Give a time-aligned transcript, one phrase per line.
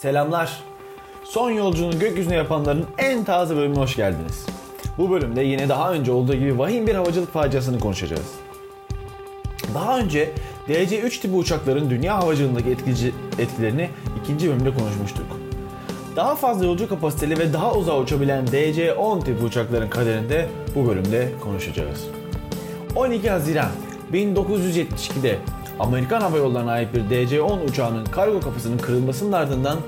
[0.00, 0.60] Selamlar.
[1.24, 4.46] Son yolculuğunu gökyüzüne yapanların en taze bölümüne hoş geldiniz.
[4.98, 8.32] Bu bölümde yine daha önce olduğu gibi vahim bir havacılık faciasını konuşacağız.
[9.74, 10.32] Daha önce
[10.68, 13.90] DC-3 tipi uçakların dünya havacılığındaki etkici, etkilerini
[14.22, 15.26] ikinci bölümde konuşmuştuk.
[16.16, 22.04] Daha fazla yolcu kapasiteli ve daha uzağa uçabilen DC-10 tipi uçakların kaderinde bu bölümde konuşacağız.
[22.96, 23.70] 12 Haziran
[24.12, 25.38] 1972'de
[25.80, 29.78] Amerikan Hava Yolları'na ait bir DC-10 uçağının kargo kapısının kırılmasının ardından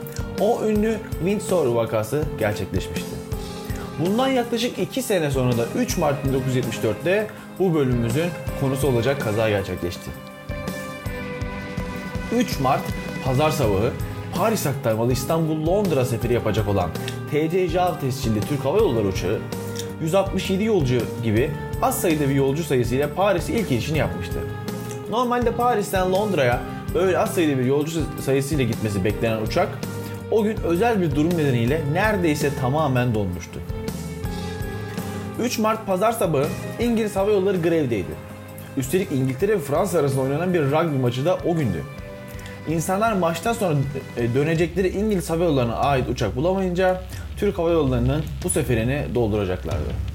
[0.41, 3.11] o ünlü Windsor vakası gerçekleşmişti.
[3.99, 7.27] Bundan yaklaşık 2 sene sonra da 3 Mart 1974'te
[7.59, 8.31] bu bölümümüzün
[8.61, 10.11] konusu olacak kaza gerçekleşti.
[12.37, 12.83] 3 Mart
[13.25, 13.93] Pazar sabahı
[14.37, 16.91] Paris aktarmalı İstanbul-Londra seferi yapacak olan
[17.31, 19.41] TC JAV tescilli Türk Hava Yolları uçağı
[20.03, 21.51] 167 yolcu gibi
[21.83, 24.39] az sayıda bir yolcu sayısıyla Paris ilk inişini yapmıştı.
[25.11, 26.61] Normalde Paris'ten Londra'ya
[26.95, 29.69] böyle az sayıda bir yolcu sayısıyla gitmesi beklenen uçak
[30.31, 33.61] o gün özel bir durum nedeniyle neredeyse tamamen donmuştu.
[35.43, 36.47] 3 Mart pazar sabahı
[36.81, 38.31] İngiliz Hava Yolları grevdeydi.
[38.77, 41.83] Üstelik İngiltere ve Fransa arasında oynanan bir rugby maçı da o gündü.
[42.69, 43.75] İnsanlar maçtan sonra
[44.17, 47.03] e, dönecekleri İngiliz Hava Yolları'na ait uçak bulamayınca
[47.37, 50.10] Türk Hava Yolları'nın bu seferini dolduracaklardı.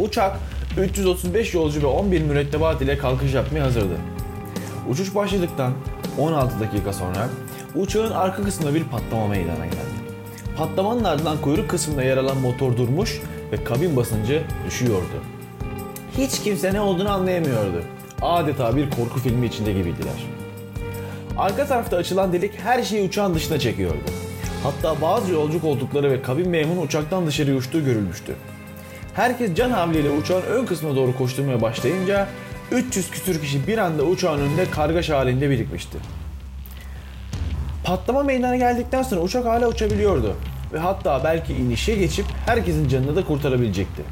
[0.00, 0.36] Uçak
[0.78, 3.96] 335 yolcu ve 11 mürettebat ile kalkış yapmaya hazırdı.
[4.90, 5.72] Uçuş başladıktan
[6.18, 7.28] 16 dakika sonra
[7.74, 9.96] uçağın arka kısmında bir patlama meydana geldi.
[10.56, 13.20] Patlamanın ardından kuyruk kısmında yer alan motor durmuş
[13.52, 15.22] ve kabin basıncı düşüyordu.
[16.18, 17.82] Hiç kimse ne olduğunu anlayamıyordu.
[18.22, 20.26] Adeta bir korku filmi içinde gibiydiler.
[21.38, 23.98] Arka tarafta açılan delik her şeyi uçağın dışına çekiyordu.
[24.62, 28.34] Hatta bazı yolcu koltukları ve kabin memuru uçaktan dışarı uçtuğu görülmüştü.
[29.16, 32.28] Herkes can havliyle uçağın ön kısmına doğru koşturmaya başlayınca
[32.70, 35.98] 300 küsür kişi bir anda uçağın önünde kargaşa halinde birikmişti.
[37.84, 40.36] Patlama meydana geldikten sonra uçak hala uçabiliyordu
[40.72, 44.02] ve hatta belki inişe geçip herkesin canını da kurtarabilecekti.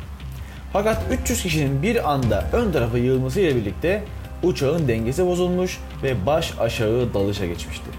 [0.72, 4.02] Fakat 300 kişinin bir anda ön tarafa yığılmasıyla birlikte
[4.42, 7.90] uçağın dengesi bozulmuş ve baş aşağı dalışa geçmişti.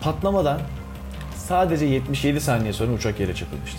[0.00, 0.60] Patlamadan
[1.36, 3.78] sadece 77 saniye sonra uçak yere çakılmıştı.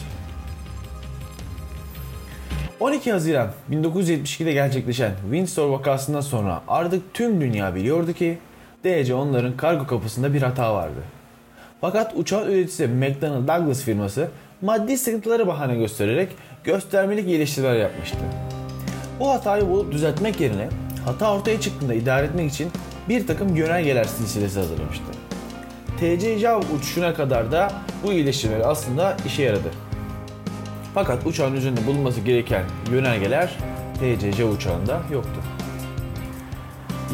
[2.83, 8.37] 12 Haziran 1972'de gerçekleşen Windsor vakasından sonra artık tüm dünya biliyordu ki
[8.83, 10.99] DC onların kargo kapısında bir hata vardı.
[11.81, 14.27] Fakat uçağın üreticisi McDonnell Douglas firması
[14.61, 16.29] maddi sıkıntıları bahane göstererek
[16.63, 18.17] göstermelik iyileştirmeler yapmıştı.
[19.19, 20.69] Bu hatayı bulup düzeltmek yerine
[21.05, 22.71] hata ortaya çıktığında idare etmek için
[23.09, 25.05] bir takım yönergeler silsilesi hazırlamıştı.
[25.99, 27.71] TC JAV uçuşuna kadar da
[28.03, 29.69] bu iyileştirmeler aslında işe yaradı.
[30.93, 33.57] Fakat uçağın üzerinde bulunması gereken yönergeler
[33.99, 35.41] TCC uçağında yoktu.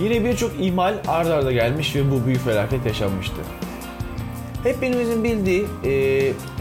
[0.02, 3.36] Yine birçok ihmal ard arda gelmiş ve bu büyük felaket yaşanmıştı.
[4.64, 5.92] Hepimizin bildiği e,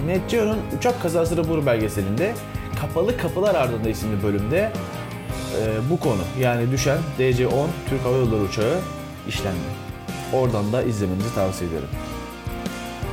[0.06, 2.34] Net Geo'nun uçak kazası raporu belgeselinde
[2.80, 4.72] Kapalı Kapılar Ardında isimli bölümde
[5.60, 8.78] e, bu konu yani düşen DC-10 Türk Hava Yolları uçağı
[9.28, 9.58] işlendi.
[10.32, 11.88] Oradan da izlemenizi tavsiye ederim.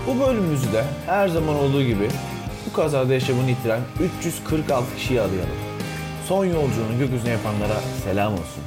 [0.08, 2.08] Bu bölümümüzü de her zaman olduğu gibi
[2.66, 3.82] bu kazada yaşamını yitiren
[4.20, 5.58] 346 kişiyi arayalım.
[6.28, 8.64] Son yolculuğunu gökyüzüne yapanlara selam olsun.